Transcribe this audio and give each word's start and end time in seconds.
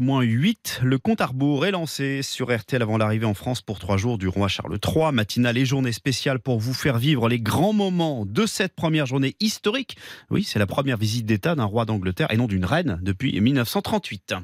H-8. 0.00 0.82
Le 0.82 0.98
compte 0.98 1.20
à 1.20 1.26
rebours 1.26 1.66
est 1.66 1.70
lancé 1.70 2.22
sur 2.22 2.54
RTL 2.54 2.80
avant 2.80 2.96
l'arrivée 2.96 3.26
en 3.26 3.34
France 3.34 3.60
pour 3.60 3.78
trois 3.78 3.96
jours 3.96 4.16
du 4.16 4.26
roi 4.26 4.48
Charles 4.48 4.78
III. 4.82 5.12
Matinale 5.12 5.58
et 5.58 5.66
journée 5.66 5.92
spéciale 5.92 6.38
pour 6.38 6.60
vous 6.60 6.72
faire 6.72 6.98
vivre 6.98 7.28
les 7.28 7.38
grands 7.38 7.72
moments 7.72 8.24
de 8.24 8.46
cette 8.46 8.74
première 8.74 9.06
journée 9.06 9.36
historique. 9.40 9.96
Oui, 10.30 10.44
c'est 10.44 10.58
la 10.58 10.66
première 10.66 10.96
visite 10.96 11.26
d'État 11.26 11.54
d'un 11.54 11.64
roi 11.64 11.84
d'Angleterre 11.84 12.28
et 12.30 12.36
non 12.36 12.46
d'une 12.46 12.64
reine 12.64 12.98
depuis 13.02 13.38
1938. 13.38 14.34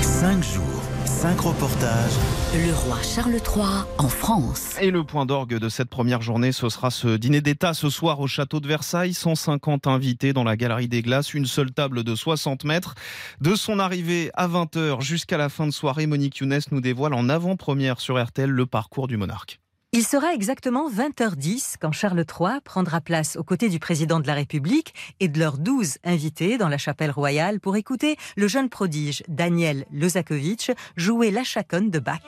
Cinq 0.00 0.42
jours, 0.42 0.82
cinq 1.16 1.40
reportages. 1.40 2.12
Le 2.52 2.74
roi 2.74 2.98
Charles 3.02 3.36
III 3.36 3.86
en 3.96 4.08
France. 4.08 4.76
Et 4.82 4.90
le 4.90 5.02
point 5.02 5.24
d'orgue 5.24 5.58
de 5.58 5.68
cette 5.70 5.88
première 5.88 6.20
journée, 6.20 6.52
ce 6.52 6.68
sera 6.68 6.90
ce 6.90 7.16
dîner 7.16 7.40
d'État 7.40 7.72
ce 7.72 7.88
soir 7.88 8.20
au 8.20 8.26
château 8.26 8.60
de 8.60 8.68
Versailles. 8.68 9.14
150 9.14 9.86
invités 9.86 10.34
dans 10.34 10.44
la 10.44 10.56
galerie 10.56 10.88
des 10.88 11.00
glaces, 11.00 11.32
une 11.32 11.46
seule 11.46 11.72
table 11.72 12.04
de 12.04 12.14
60 12.14 12.64
mètres. 12.64 12.94
De 13.40 13.54
son 13.54 13.78
arrivée 13.78 14.30
à 14.34 14.46
20h 14.46 15.00
jusqu'à 15.00 15.38
la 15.38 15.48
fin 15.48 15.66
de 15.66 15.72
soirée, 15.72 16.06
Monique 16.06 16.36
Younes 16.36 16.60
nous 16.70 16.82
dévoile 16.82 17.14
en 17.14 17.30
avant-première 17.30 17.98
sur 17.98 18.22
RTL 18.22 18.50
le 18.50 18.66
parcours 18.66 19.08
du 19.08 19.16
monarque. 19.16 19.58
Il 19.96 20.04
sera 20.04 20.34
exactement 20.34 20.90
20h10 20.90 21.76
quand 21.80 21.90
Charles 21.90 22.18
III 22.18 22.60
prendra 22.62 23.00
place 23.00 23.36
aux 23.36 23.42
côtés 23.42 23.70
du 23.70 23.78
président 23.78 24.20
de 24.20 24.26
la 24.26 24.34
République 24.34 24.92
et 25.20 25.28
de 25.28 25.38
leurs 25.38 25.56
12 25.56 25.96
invités 26.04 26.58
dans 26.58 26.68
la 26.68 26.76
chapelle 26.76 27.10
royale 27.10 27.60
pour 27.60 27.76
écouter 27.76 28.18
le 28.36 28.46
jeune 28.46 28.68
prodige 28.68 29.22
Daniel 29.26 29.86
Lozakovitch 29.90 30.70
jouer 30.98 31.30
la 31.30 31.44
chaconne 31.44 31.88
de 31.88 31.98
Bach. 31.98 32.20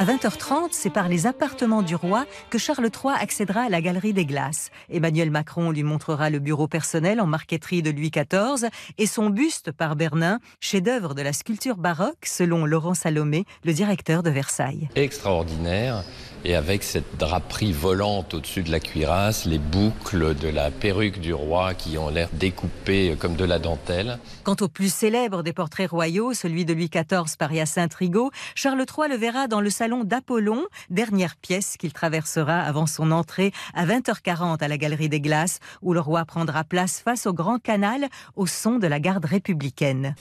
À 0.00 0.04
20h30, 0.06 0.68
c'est 0.70 0.88
par 0.88 1.10
les 1.10 1.26
appartements 1.26 1.82
du 1.82 1.94
roi 1.94 2.24
que 2.48 2.56
Charles 2.56 2.86
III 2.86 3.12
accédera 3.20 3.64
à 3.64 3.68
la 3.68 3.82
galerie 3.82 4.14
des 4.14 4.24
glaces. 4.24 4.70
Emmanuel 4.90 5.30
Macron 5.30 5.72
lui 5.72 5.82
montrera 5.82 6.30
le 6.30 6.38
bureau 6.38 6.66
personnel 6.68 7.20
en 7.20 7.26
marqueterie 7.26 7.82
de 7.82 7.90
Louis 7.90 8.10
XIV 8.10 8.70
et 8.96 9.06
son 9.06 9.28
buste 9.28 9.72
par 9.72 9.96
Bernin, 9.96 10.38
chef-d'œuvre 10.58 11.14
de 11.14 11.20
la 11.20 11.34
sculpture 11.34 11.76
baroque, 11.76 12.24
selon 12.24 12.64
Laurent 12.64 12.94
Salomé, 12.94 13.44
le 13.62 13.74
directeur 13.74 14.22
de 14.22 14.30
Versailles. 14.30 14.88
Extraordinaire 14.94 16.02
et 16.46 16.54
avec 16.54 16.82
cette 16.82 17.18
draperie 17.18 17.72
volante 17.72 18.32
au-dessus 18.32 18.62
de 18.62 18.70
la 18.70 18.80
cuirasse, 18.80 19.44
les 19.44 19.58
boucles 19.58 20.34
de 20.34 20.48
la 20.48 20.70
perruque 20.70 21.20
du 21.20 21.34
roi 21.34 21.74
qui 21.74 21.98
ont 21.98 22.08
l'air 22.08 22.30
découpées 22.32 23.14
comme 23.18 23.36
de 23.36 23.44
la 23.44 23.58
dentelle. 23.58 24.18
Quant 24.44 24.56
au 24.62 24.68
plus 24.68 24.90
célèbre 24.90 25.42
des 25.42 25.52
portraits 25.52 25.90
royaux, 25.90 26.32
celui 26.32 26.64
de 26.64 26.72
Louis 26.72 26.88
XIV 26.88 27.36
par 27.38 27.52
Hyacinthe 27.52 27.92
Rigaud, 27.92 28.30
Charles 28.54 28.78
III 28.78 29.10
le 29.10 29.16
verra 29.16 29.46
dans 29.48 29.60
le 29.60 29.68
salon 29.68 29.89
d'Apollon, 29.98 30.64
dernière 30.88 31.36
pièce 31.36 31.76
qu'il 31.76 31.92
traversera 31.92 32.60
avant 32.60 32.86
son 32.86 33.10
entrée 33.10 33.52
à 33.74 33.84
20h40 33.84 34.62
à 34.62 34.68
la 34.68 34.78
Galerie 34.78 35.08
des 35.08 35.20
Glaces, 35.20 35.58
où 35.82 35.92
le 35.92 36.00
roi 36.00 36.24
prendra 36.24 36.64
place 36.64 37.00
face 37.00 37.26
au 37.26 37.32
Grand 37.32 37.58
Canal 37.58 38.06
au 38.36 38.46
son 38.46 38.78
de 38.78 38.86
la 38.86 39.00
garde 39.00 39.24
républicaine. 39.24 40.14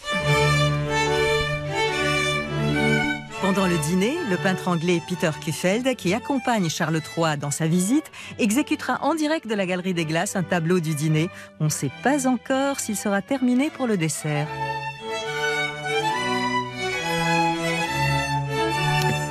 Pendant 3.42 3.68
le 3.68 3.78
dîner, 3.78 4.18
le 4.30 4.36
peintre 4.36 4.68
anglais 4.68 5.02
Peter 5.08 5.32
Kuffeld, 5.42 5.96
qui 5.96 6.14
accompagne 6.14 6.70
Charles 6.70 7.00
III 7.18 7.38
dans 7.38 7.52
sa 7.52 7.68
visite, 7.68 8.12
exécutera 8.38 9.00
en 9.02 9.16
direct 9.16 9.48
de 9.48 9.56
la 9.56 9.66
Galerie 9.66 9.94
des 9.94 10.06
Glaces 10.06 10.36
un 10.36 10.44
tableau 10.44 10.82
du 10.82 10.94
dîner. 10.94 11.30
On 11.62 11.66
ne 11.66 11.70
sait 11.70 11.92
pas 12.04 12.28
encore 12.28 12.82
s'il 12.82 12.98
sera 12.98 13.22
terminé 13.22 13.70
pour 13.70 13.88
le 13.88 13.96
dessert. 13.96 14.48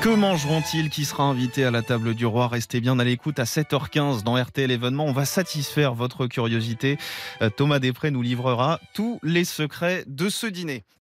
Que 0.00 0.14
mangeront-ils 0.14 0.90
Qui 0.90 1.04
sera 1.04 1.24
invité 1.24 1.64
à 1.64 1.72
la 1.72 1.82
table 1.82 2.14
du 2.14 2.24
roi 2.24 2.46
Restez 2.46 2.80
bien 2.80 3.00
à 3.00 3.04
l'écoute 3.04 3.40
à 3.40 3.44
7h15 3.44 4.22
dans 4.22 4.40
RTL 4.40 4.70
événement. 4.70 5.04
On 5.04 5.12
va 5.12 5.24
satisfaire 5.24 5.92
votre 5.92 6.28
curiosité. 6.28 6.98
Euh, 7.42 7.50
Thomas 7.50 7.80
Després 7.80 8.12
nous 8.12 8.22
livrera 8.22 8.78
tous 8.94 9.18
les 9.24 9.44
secrets 9.44 10.04
de 10.06 10.28
ce 10.28 10.46
dîner. 10.46 10.84